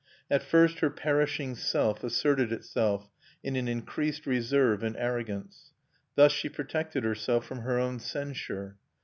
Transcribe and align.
At 0.31 0.41
first 0.41 0.79
her 0.79 0.89
perishing 0.89 1.53
self 1.53 2.03
asserted 2.03 2.51
itself 2.51 3.11
in 3.43 3.55
an 3.55 3.67
increased 3.67 4.25
reserve 4.25 4.81
and 4.81 4.97
arrogance. 4.97 5.73
Thus 6.15 6.31
she 6.31 6.49
protected 6.49 7.03
herself 7.03 7.45
from 7.45 7.59
her 7.59 7.77
own 7.77 7.99
censure. 7.99 8.77